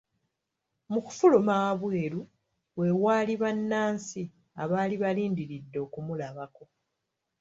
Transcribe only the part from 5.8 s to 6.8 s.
okumulabako.